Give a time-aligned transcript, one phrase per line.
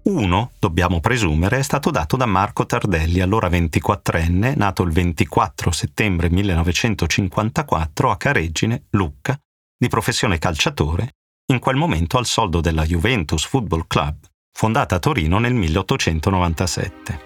[0.02, 6.28] Uno, dobbiamo presumere, è stato dato da Marco Tardelli, allora 24enne, nato il 24 settembre
[6.28, 9.40] 1954 a Careggine, Lucca,
[9.82, 11.16] di professione calciatore,
[11.46, 14.14] in quel momento al soldo della Juventus Football Club,
[14.56, 17.20] fondata a Torino nel 1897.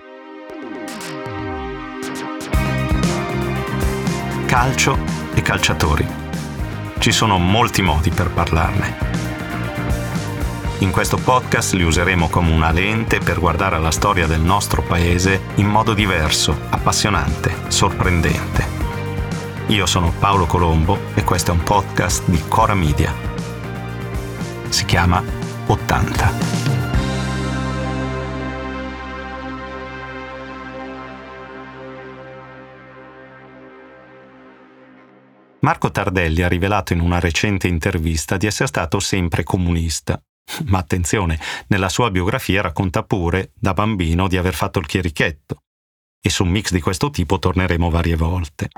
[4.46, 4.98] Calcio
[5.34, 6.06] e calciatori.
[6.98, 8.96] Ci sono molti modi per parlarne.
[10.78, 15.42] In questo podcast li useremo come una lente per guardare alla storia del nostro paese
[15.56, 18.75] in modo diverso, appassionante, sorprendente.
[19.68, 23.12] Io sono Paolo Colombo e questo è un podcast di Cora Media.
[24.68, 25.22] Si chiama
[25.66, 26.32] 80.
[35.60, 40.20] Marco Tardelli ha rivelato in una recente intervista di essere stato sempre comunista
[40.66, 41.38] ma attenzione,
[41.68, 45.58] nella sua biografia racconta pure, da bambino, di aver fatto il chierichetto.
[46.20, 48.70] E su un mix di questo tipo torneremo varie volte.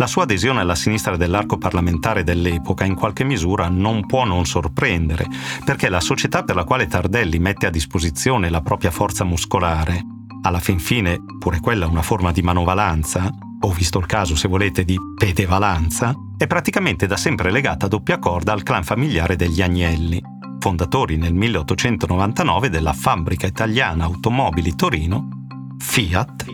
[0.00, 5.26] La sua adesione alla sinistra dell'arco parlamentare dell'epoca in qualche misura non può non sorprendere,
[5.62, 10.02] perché la società per la quale Tardelli mette a disposizione la propria forza muscolare,
[10.40, 14.86] alla fin fine pure quella una forma di manovalanza, o visto il caso se volete
[14.86, 20.22] di pedevalanza, è praticamente da sempre legata a doppia corda al clan familiare degli Agnelli,
[20.60, 25.28] fondatori nel 1899 della fabbrica italiana automobili Torino,
[25.76, 26.46] Fiat,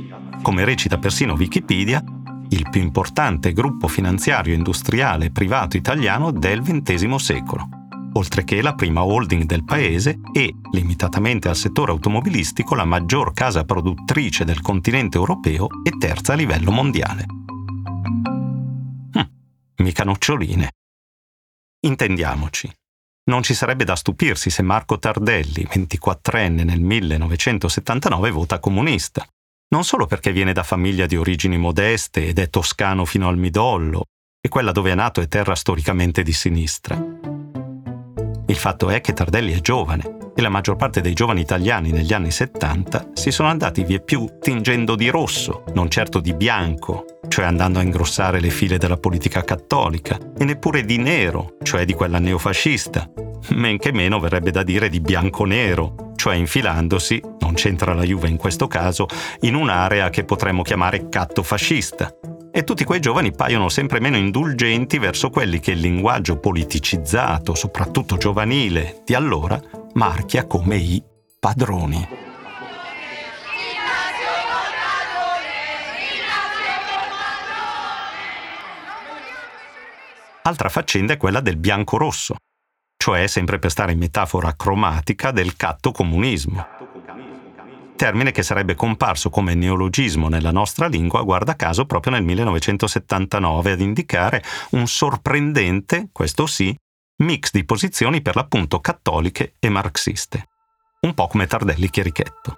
[0.43, 2.03] come recita persino Wikipedia,
[2.51, 7.69] il più importante gruppo finanziario industriale privato italiano del XX secolo,
[8.13, 13.65] oltre che la prima holding del paese e, limitatamente al settore automobilistico, la maggior casa
[13.65, 17.27] produttrice del continente europeo e terza a livello mondiale.
[19.13, 19.29] Hm,
[19.77, 20.73] mica noccioline.
[21.81, 22.71] Intendiamoci,
[23.29, 29.27] non ci sarebbe da stupirsi se Marco Tardelli, 24enne nel 1979, vota comunista.
[29.69, 34.05] Non solo perché viene da famiglia di origini modeste ed è toscano fino al midollo,
[34.41, 36.97] e quella dove è nato è terra storicamente di sinistra.
[38.47, 42.13] Il fatto è che Tardelli è giovane e la maggior parte dei giovani italiani negli
[42.13, 47.47] anni 70 si sono andati vie più tingendo di rosso, non certo di bianco, cioè
[47.47, 52.21] andando a ingrossare le file della politica cattolica, e neppure di nero, cioè di quella
[52.21, 53.11] neofascista,
[53.51, 58.37] men che meno verrebbe da dire di bianco-nero, cioè infilandosi, non c'entra la Juve in
[58.37, 59.07] questo caso,
[59.41, 62.13] in un'area che potremmo chiamare catto-fascista.
[62.51, 68.17] E tutti quei giovani paiono sempre meno indulgenti verso quelli che il linguaggio politicizzato, soprattutto
[68.17, 69.61] giovanile, di allora
[69.93, 71.03] marchia come i
[71.39, 72.09] padroni.
[80.43, 82.37] Altra faccenda è quella del bianco-rosso,
[83.07, 86.67] cioè, sempre per stare in metafora cromatica, del catto comunismo.
[87.95, 93.81] Termine che sarebbe comparso come neologismo nella nostra lingua, guarda caso, proprio nel 1979 ad
[93.81, 96.77] indicare un sorprendente, questo sì,
[97.23, 100.49] mix di posizioni per l'appunto cattoliche e marxiste.
[101.03, 102.57] Un po' come Tardelli Chierichetto.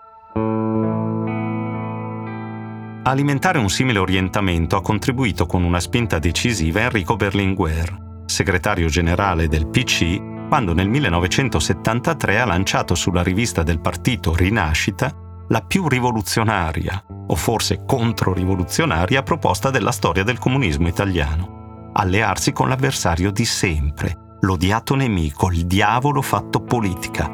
[3.03, 9.67] Alimentare un simile orientamento ha contribuito con una spinta decisiva Enrico Berlinguer, segretario generale del
[9.67, 15.12] PC, quando nel 1973 ha lanciato sulla rivista del partito Rinascita
[15.49, 21.91] la più rivoluzionaria, o forse controrivoluzionaria proposta della storia del comunismo italiano.
[21.93, 27.31] Allearsi con l'avversario di sempre, l'odiato nemico, il diavolo fatto politica,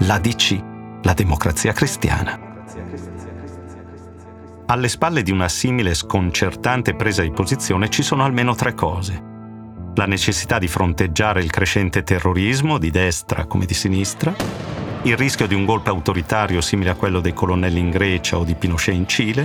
[0.00, 0.62] la DC,
[1.02, 2.38] la democrazia cristiana.
[4.66, 9.37] Alle spalle di una simile sconcertante presa di posizione ci sono almeno tre cose.
[9.98, 14.32] La necessità di fronteggiare il crescente terrorismo di destra come di sinistra,
[15.02, 18.54] il rischio di un golpe autoritario simile a quello dei colonnelli in Grecia o di
[18.54, 19.44] Pinochet in Cile,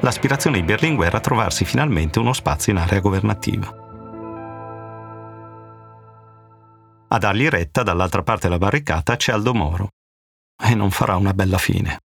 [0.00, 3.74] l'aspirazione di Berlinguer a trovarsi finalmente uno spazio in area governativa.
[7.08, 9.88] A dargli retta dall'altra parte della barricata c'è Aldo Moro.
[10.62, 12.00] E non farà una bella fine.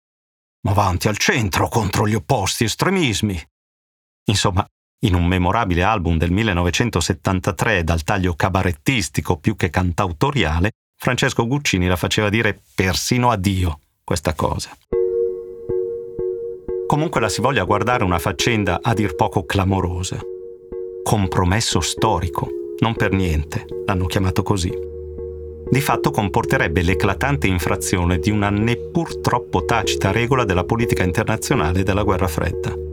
[0.60, 3.44] Ma avanti al centro contro gli opposti estremismi.
[4.26, 4.64] Insomma,
[5.00, 11.96] in un memorabile album del 1973 dal taglio cabarettistico più che cantautoriale, Francesco Guccini la
[11.96, 14.70] faceva dire persino a Dio questa cosa.
[16.86, 20.18] Comunque la si voglia guardare una faccenda a dir poco clamorosa.
[21.04, 22.48] Compromesso storico,
[22.80, 24.72] non per niente l'hanno chiamato così.
[25.70, 32.02] Di fatto comporterebbe l'eclatante infrazione di una neppur troppo tacita regola della politica internazionale della
[32.02, 32.87] guerra fredda.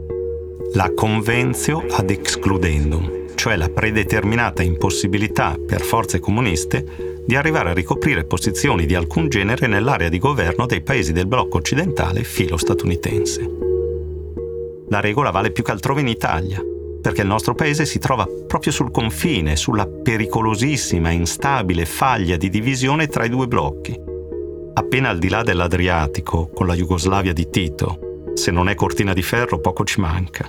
[0.74, 8.24] La convenzio ad excludendum, cioè la predeterminata impossibilità per forze comuniste di arrivare a ricoprire
[8.24, 13.50] posizioni di alcun genere nell'area di governo dei paesi del blocco occidentale filo statunitense.
[14.88, 16.62] La regola vale più che altrove in Italia,
[17.00, 22.48] perché il nostro paese si trova proprio sul confine, sulla pericolosissima e instabile faglia di
[22.48, 23.98] divisione tra i due blocchi.
[24.74, 27.98] Appena al di là dell'Adriatico, con la Jugoslavia di Tito,
[28.34, 30.48] se non è cortina di ferro poco ci manca.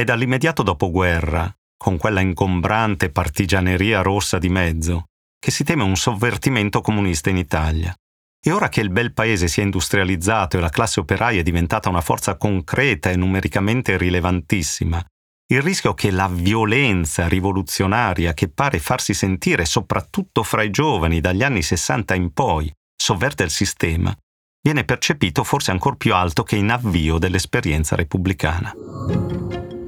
[0.00, 5.08] È dall'immediato dopoguerra con quella ingombrante partigianeria rossa di mezzo,
[5.38, 7.94] che si teme un sovvertimento comunista in Italia.
[8.42, 11.90] E ora che il bel paese si è industrializzato e la classe operaia è diventata
[11.90, 15.04] una forza concreta e numericamente rilevantissima,
[15.52, 21.42] il rischio che la violenza rivoluzionaria che pare farsi sentire soprattutto fra i giovani dagli
[21.42, 24.16] anni 60 in poi sovverte il sistema,
[24.62, 29.39] viene percepito forse ancora più alto che in avvio dell'esperienza repubblicana.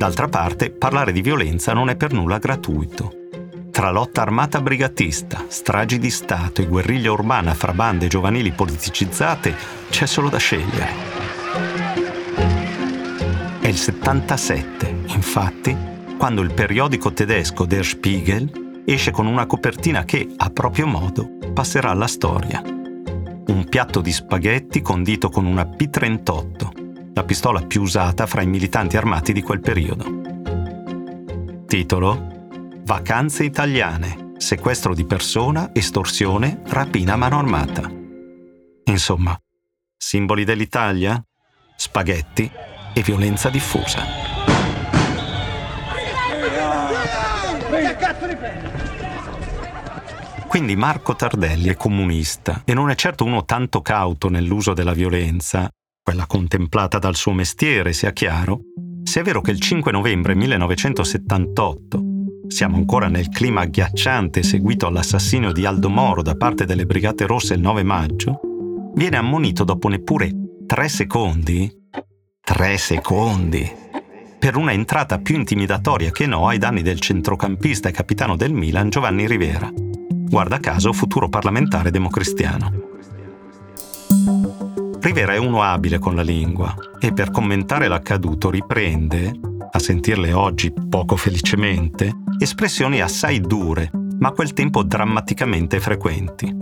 [0.03, 3.29] D'altra parte, parlare di violenza non è per nulla gratuito.
[3.71, 9.55] Tra lotta armata brigatista, stragi di Stato e guerriglia urbana fra bande giovanili politicizzate
[9.91, 10.89] c'è solo da scegliere.
[13.61, 15.77] È il 77, infatti,
[16.19, 21.91] quando il periodico tedesco Der Spiegel esce con una copertina che, a proprio modo, passerà
[21.91, 22.61] alla storia.
[22.61, 26.82] Un piatto di spaghetti condito con una P38,
[27.15, 30.21] la pistola più usata fra i militanti armati di quel periodo.
[31.67, 32.31] Titolo
[32.85, 37.91] Vacanze italiane, sequestro di persona, estorsione, rapina a mano armata.
[38.85, 39.39] Insomma,
[39.97, 41.23] simboli dell'Italia,
[41.77, 42.51] spaghetti
[42.93, 44.05] e violenza diffusa.
[50.49, 55.73] Quindi Marco Tardelli è comunista e non è certo uno tanto cauto nell'uso della violenza
[56.03, 58.63] quella contemplata dal suo mestiere, sia chiaro,
[59.05, 62.03] se è vero che il 5 novembre 1978,
[62.49, 67.55] siamo ancora nel clima agghiacciante seguito all'assassinio di Aldo Moro da parte delle Brigate Rosse
[67.55, 68.41] il 9 maggio,
[68.95, 70.33] viene ammonito dopo neppure
[70.67, 71.73] tre secondi,
[72.41, 73.71] tre secondi,
[74.39, 78.91] per una entrata più intimidatoria che no ai danni del centrocampista e capitano del Milan
[78.91, 82.82] Giovanni Rivera, guarda caso futuro parlamentare democristiano.
[85.03, 89.33] Rivera è uno abile con la lingua e per commentare l'accaduto riprende,
[89.69, 93.91] a sentirle oggi poco felicemente, espressioni assai dure,
[94.21, 96.57] ma a quel tempo drammaticamente frequenti.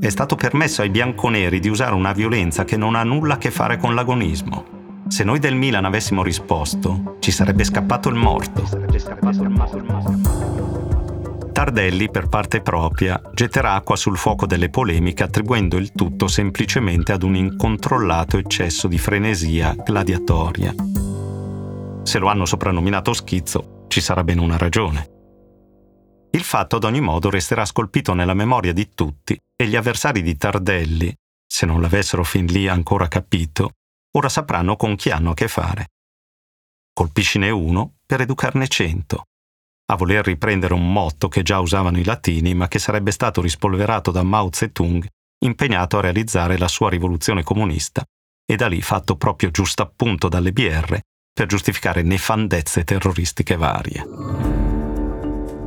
[0.00, 3.52] È stato permesso ai bianconeri di usare una violenza che non ha nulla a che
[3.52, 4.64] fare con l'agonismo.
[5.06, 8.64] Se noi del Milan avessimo risposto, ci sarebbe scappato il morto.
[11.54, 17.22] Tardelli, per parte propria, getterà acqua sul fuoco delle polemiche attribuendo il tutto semplicemente ad
[17.22, 20.74] un incontrollato eccesso di frenesia gladiatoria.
[22.02, 25.10] Se lo hanno soprannominato schizzo, ci sarà ben una ragione.
[26.32, 30.36] Il fatto ad ogni modo resterà scolpito nella memoria di tutti e gli avversari di
[30.36, 31.14] Tardelli,
[31.46, 33.74] se non l'avessero fin lì ancora capito,
[34.16, 35.90] ora sapranno con chi hanno a che fare.
[36.92, 39.26] Colpiscine uno per educarne cento
[39.94, 44.10] a voler riprendere un motto che già usavano i latini, ma che sarebbe stato rispolverato
[44.10, 45.06] da Mao Zedong,
[45.44, 48.04] impegnato a realizzare la sua rivoluzione comunista,
[48.44, 50.98] e da lì fatto proprio giusto appunto dalle BR
[51.32, 54.04] per giustificare nefandezze terroristiche varie.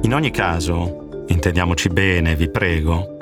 [0.03, 3.15] In ogni caso, intendiamoci bene, vi prego,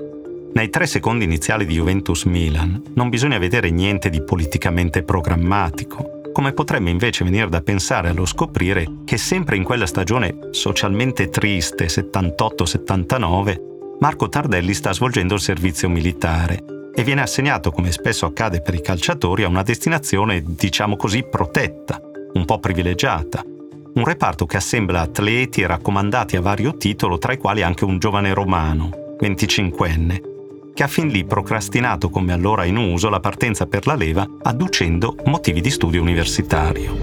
[0.55, 6.89] Nei tre secondi iniziali di Juventus-Milan non bisogna vedere niente di politicamente programmatico, come potrebbe
[6.89, 14.27] invece venire da pensare allo scoprire che sempre in quella stagione socialmente triste 78-79 Marco
[14.27, 19.43] Tardelli sta svolgendo il servizio militare e viene assegnato, come spesso accade per i calciatori,
[19.43, 22.01] a una destinazione, diciamo così, protetta,
[22.33, 23.41] un po' privilegiata.
[23.45, 28.33] Un reparto che assembla atleti raccomandati a vario titolo, tra i quali anche un giovane
[28.33, 28.89] romano,
[29.21, 30.34] 25enne,
[30.75, 35.15] che ha fin lì procrastinato come allora in uso la partenza per la leva adducendo
[35.25, 36.93] motivi di studio universitario.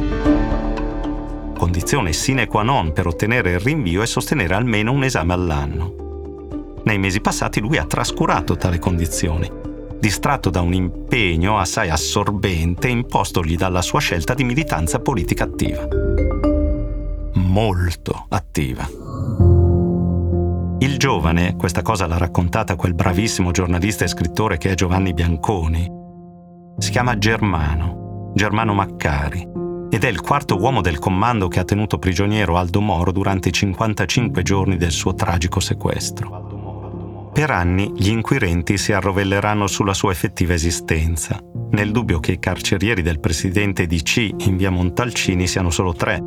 [1.57, 6.81] Condizione sine qua non per ottenere il rinvio è sostenere almeno un esame all'anno.
[6.85, 9.51] Nei mesi passati lui ha trascurato tale condizione,
[9.99, 15.89] distratto da un impegno assai assorbente impostogli dalla sua scelta di militanza politica attiva.
[17.35, 19.02] Molto attiva.
[20.83, 25.89] Il giovane, questa cosa l'ha raccontata quel bravissimo giornalista e scrittore che è Giovanni Bianconi,
[26.77, 29.47] si chiama Germano, Germano Maccari,
[29.89, 33.53] ed è il quarto uomo del comando che ha tenuto prigioniero Aldo Moro durante i
[33.53, 37.31] 55 giorni del suo tragico sequestro.
[37.33, 41.39] Per anni gli inquirenti si arrovelleranno sulla sua effettiva esistenza,
[41.71, 46.21] nel dubbio che i carcerieri del presidente DC in via Montalcini siano solo tre,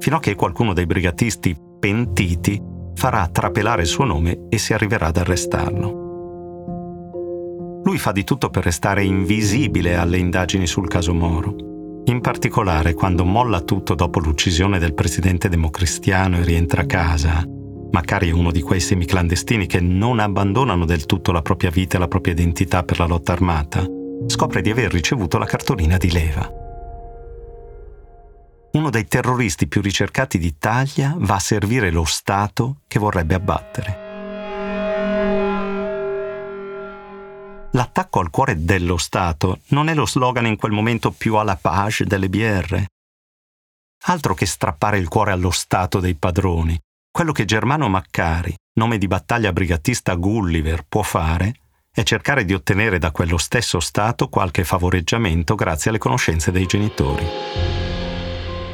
[0.00, 5.06] fino a che qualcuno dei brigatisti pentiti farà trapelare il suo nome e si arriverà
[5.06, 6.02] ad arrestarlo.
[7.84, 12.02] Lui fa di tutto per restare invisibile alle indagini sul caso Moro.
[12.06, 17.46] In particolare, quando molla tutto dopo l'uccisione del presidente democristiano e rientra a casa,
[17.90, 22.00] Macari è uno di quei semiclandestini che non abbandonano del tutto la propria vita e
[22.00, 23.86] la propria identità per la lotta armata,
[24.26, 26.62] scopre di aver ricevuto la cartolina di leva
[28.74, 34.02] uno dei terroristi più ricercati d'Italia va a servire lo Stato che vorrebbe abbattere.
[37.72, 42.04] L'attacco al cuore dello Stato non è lo slogan in quel momento più alla page
[42.04, 42.84] delle BR.
[44.06, 46.78] Altro che strappare il cuore allo Stato dei padroni.
[47.10, 51.54] Quello che Germano Maccari, nome di battaglia brigatista Gulliver, può fare
[51.92, 57.93] è cercare di ottenere da quello stesso Stato qualche favoreggiamento grazie alle conoscenze dei genitori.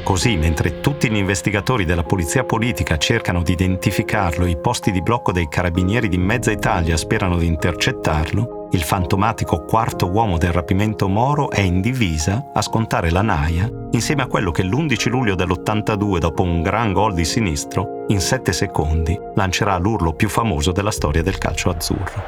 [0.03, 5.31] Così, mentre tutti gli investigatori della polizia politica cercano di identificarlo i posti di blocco
[5.31, 11.49] dei carabinieri di mezza Italia sperano di intercettarlo, il fantomatico quarto uomo del rapimento Moro
[11.49, 16.41] è in divisa a scontare la naia insieme a quello che l'11 luglio dell'82, dopo
[16.41, 21.37] un gran gol di sinistro, in 7 secondi lancerà l'urlo più famoso della storia del
[21.37, 22.23] calcio azzurro.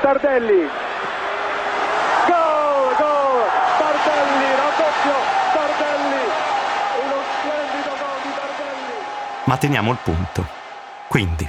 [0.00, 0.91] Tardelli
[9.52, 10.46] Ma teniamo il punto.
[11.10, 11.46] Quindi,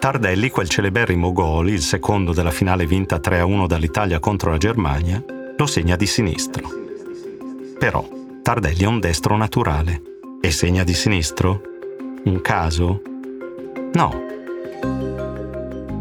[0.00, 5.22] Tardelli, quel celeberrimo gol, il secondo della finale vinta 3-1 dall'Italia contro la Germania,
[5.56, 6.68] lo segna di sinistro.
[7.78, 8.04] Però
[8.42, 10.02] Tardelli è un destro naturale.
[10.40, 11.62] E segna di sinistro?
[12.24, 13.02] Un caso?
[13.92, 14.24] No.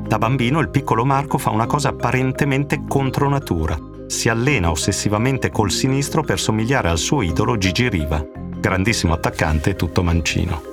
[0.07, 3.77] Da bambino il piccolo Marco fa una cosa apparentemente contro natura.
[4.07, 8.25] Si allena ossessivamente col sinistro per somigliare al suo idolo Gigi Riva,
[8.57, 10.70] grandissimo attaccante tutto mancino.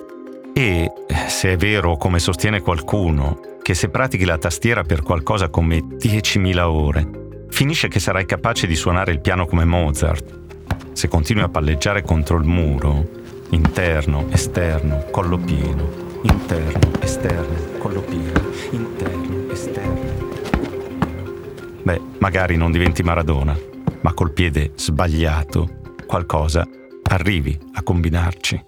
[0.59, 0.91] E
[1.29, 6.59] se è vero, come sostiene qualcuno, che se pratichi la tastiera per qualcosa come 10.000
[6.63, 7.09] ore,
[7.49, 10.41] finisce che sarai capace di suonare il piano come Mozart.
[10.95, 13.09] Se continui a palleggiare contro il muro,
[13.51, 20.11] interno, esterno, collo pieno, interno, esterno, collo pieno, interno, esterno.
[21.85, 23.57] Beh, magari non diventi Maradona,
[24.01, 25.69] ma col piede sbagliato
[26.05, 26.67] qualcosa
[27.05, 28.68] arrivi a combinarci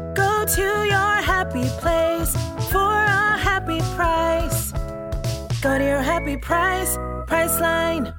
[0.13, 2.35] Go to your happy place
[2.69, 4.71] for a happy price.
[5.61, 8.13] Go to your happy price, Priceline.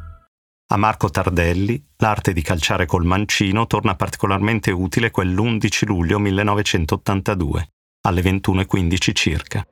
[0.69, 7.69] A Marco Tardelli l'arte di calciare col mancino torna particolarmente utile quell'11 luglio 1982,
[8.03, 9.67] alle 21.15 circa.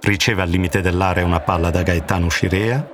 [0.00, 2.84] Riceve al limite dell'area una palla da Gaetano Scirea,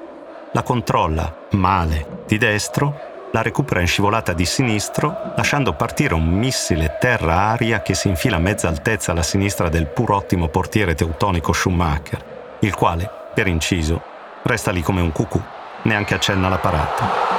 [0.52, 6.96] la controlla male di destro la recupera in scivolata di sinistro, lasciando partire un missile
[6.98, 12.56] terra-aria che si infila a mezza altezza alla sinistra del pur ottimo portiere teutonico Schumacher,
[12.60, 14.00] il quale, per inciso,
[14.42, 15.40] resta lì come un cucù,
[15.82, 17.36] neanche accenna la parata.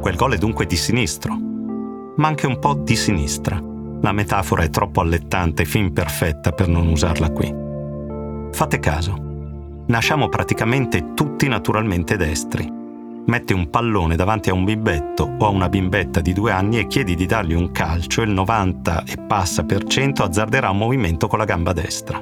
[0.00, 1.36] Quel gol è dunque di sinistro,
[2.16, 3.60] ma anche un po' di sinistra.
[4.00, 7.54] La metafora è troppo allettante e fin perfetta per non usarla qui.
[8.50, 9.30] Fate caso
[9.92, 12.80] nasciamo praticamente tutti naturalmente destri
[13.24, 16.86] metti un pallone davanti a un bimbetto o a una bimbetta di due anni e
[16.86, 21.38] chiedi di dargli un calcio, il 90 e passa per cento azzarderà un movimento con
[21.38, 22.20] la gamba destra.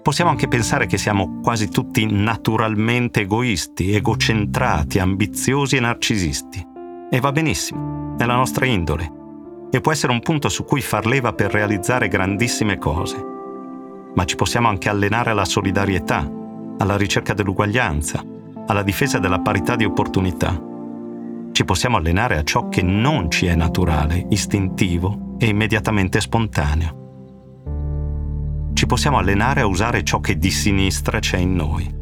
[0.00, 6.66] Possiamo anche pensare che siamo quasi tutti naturalmente egoisti, egocentrati, ambiziosi e narcisisti.
[7.10, 9.10] E va benissimo, è la nostra indole.
[9.72, 13.37] E può essere un punto su cui far leva per realizzare grandissime cose.
[14.18, 16.28] Ma ci possiamo anche allenare alla solidarietà,
[16.78, 18.20] alla ricerca dell'uguaglianza,
[18.66, 20.60] alla difesa della parità di opportunità.
[21.52, 26.96] Ci possiamo allenare a ciò che non ci è naturale, istintivo e immediatamente spontaneo.
[28.74, 31.94] Ci possiamo allenare a usare ciò che di sinistra c'è in noi.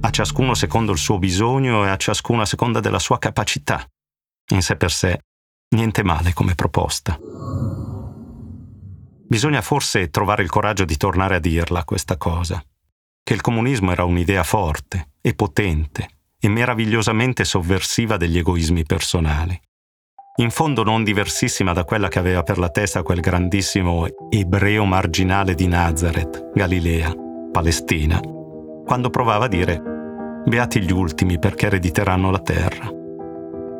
[0.00, 3.84] A ciascuno secondo il suo bisogno e a ciascuno a seconda della sua capacità.
[4.52, 5.20] In sé per sé,
[5.76, 7.18] niente male come proposta.
[9.28, 12.62] Bisogna forse trovare il coraggio di tornare a dirla questa cosa
[13.28, 16.08] che il comunismo era un'idea forte e potente
[16.40, 19.60] e meravigliosamente sovversiva degli egoismi personali.
[20.36, 25.54] In fondo non diversissima da quella che aveva per la testa quel grandissimo ebreo marginale
[25.54, 27.12] di Nazareth, Galilea,
[27.52, 28.18] Palestina,
[28.86, 29.82] quando provava a dire
[30.46, 32.88] Beati gli ultimi perché erediteranno la terra.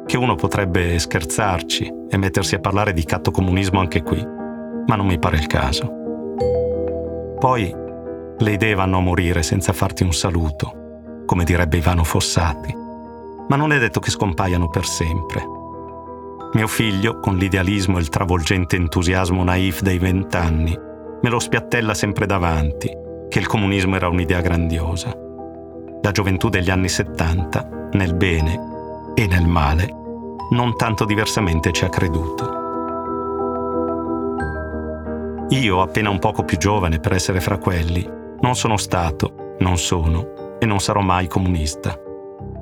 [0.05, 4.23] Che uno potrebbe scherzarci e mettersi a parlare di cattocomunismo anche qui,
[4.89, 5.87] ma non mi pare il caso.
[7.39, 7.73] Poi
[8.41, 12.75] le idee vanno a morire senza farti un saluto, come direbbe Ivano Fossati,
[13.49, 15.57] ma non è detto che scompaiano per sempre.
[16.55, 20.77] Mio figlio, con l'idealismo e il travolgente entusiasmo naif dei vent'anni,
[21.21, 22.91] me lo spiattella sempre davanti,
[23.29, 25.15] che il comunismo era un'idea grandiosa.
[26.01, 29.95] La gioventù degli anni 70, nel bene e nel male,
[30.53, 32.58] non tanto diversamente ci ha creduto.
[35.51, 38.07] Io, appena un poco più giovane per essere fra quelli,
[38.41, 41.99] non sono stato, non sono e non sarò mai comunista.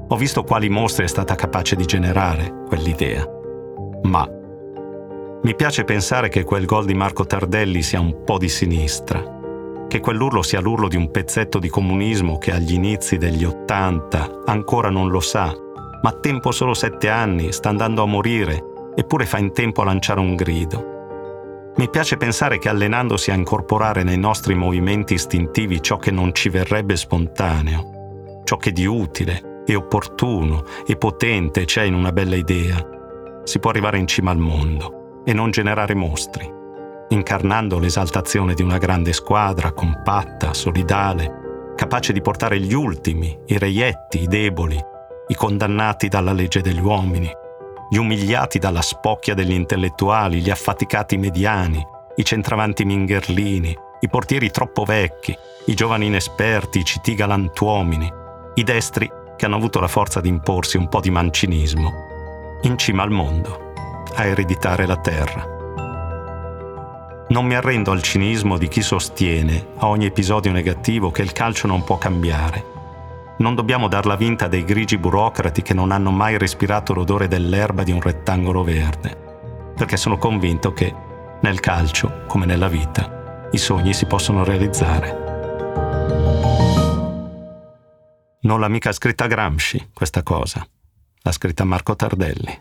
[0.08, 3.28] Ho visto quali mostri è stata capace di generare quell'idea.
[4.02, 4.28] Ma
[5.42, 9.20] mi piace pensare che quel gol di Marco Tardelli sia un po' di sinistra,
[9.88, 14.90] che quell'urlo sia l'urlo di un pezzetto di comunismo che agli inizi degli Ottanta ancora
[14.90, 15.52] non lo sa,
[16.02, 19.86] ma a tempo solo sette anni sta andando a morire, eppure fa in tempo a
[19.86, 20.94] lanciare un grido.
[21.76, 26.48] Mi piace pensare che allenandosi a incorporare nei nostri movimenti istintivi ciò che non ci
[26.48, 32.82] verrebbe spontaneo, ciò che di utile e opportuno e potente c'è in una bella idea,
[33.44, 36.50] si può arrivare in cima al mondo e non generare mostri,
[37.10, 44.22] incarnando l'esaltazione di una grande squadra compatta, solidale, capace di portare gli ultimi, i reietti,
[44.22, 44.82] i deboli,
[45.28, 47.30] i condannati dalla legge degli uomini,
[47.88, 51.84] gli umiliati dalla spocchia degli intellettuali, gli affaticati mediani,
[52.16, 58.12] i centravanti mingherlini, i portieri troppo vecchi, i giovani inesperti, i CT galantuomini,
[58.54, 61.92] i destri che hanno avuto la forza di imporsi un po' di mancinismo,
[62.62, 63.72] in cima al mondo,
[64.14, 65.54] a ereditare la terra.
[67.28, 71.66] Non mi arrendo al cinismo di chi sostiene, a ogni episodio negativo, che il calcio
[71.66, 72.74] non può cambiare
[73.38, 77.92] non dobbiamo darla vinta dei grigi burocrati che non hanno mai respirato l'odore dell'erba di
[77.92, 80.94] un rettangolo verde, perché sono convinto che,
[81.40, 85.24] nel calcio, come nella vita, i sogni si possono realizzare.
[88.40, 90.66] Non l'ha mica scritta Gramsci, questa cosa.
[91.22, 92.58] L'ha scritta Marco Tardelli.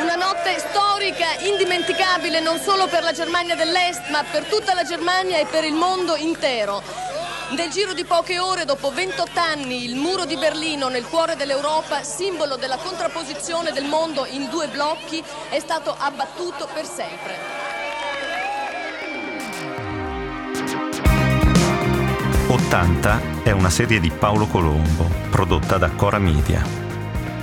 [0.00, 5.38] Una notte storica, indimenticabile non solo per la Germania dell'Est, ma per tutta la Germania
[5.38, 7.05] e per il mondo intero.
[7.48, 12.02] Nel giro di poche ore, dopo 28 anni, il muro di Berlino nel cuore dell'Europa,
[12.02, 17.34] simbolo della contrapposizione del mondo in due blocchi, è stato abbattuto per sempre.
[22.48, 26.60] Ottanta è una serie di Paolo Colombo, prodotta da Cora Media.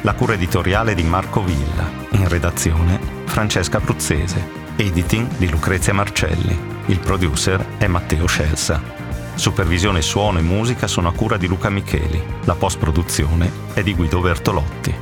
[0.01, 6.71] La cura editoriale di Marco Villa, in redazione Francesca Bruzzese, editing di Lucrezia Marcelli.
[6.87, 9.02] Il producer è Matteo Scelsa.
[9.35, 12.21] Supervisione suono e musica sono a cura di Luca Micheli.
[12.45, 14.93] La post-produzione è di Guido Bertolotti.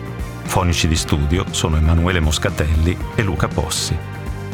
[0.44, 3.96] Fonici di studio sono Emanuele Moscatelli e Luca Possi.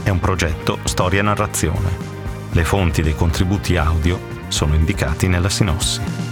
[0.04, 2.16] È un progetto Storia e Narrazione.
[2.52, 6.27] Le fonti dei contributi audio sono indicati nella sinossi.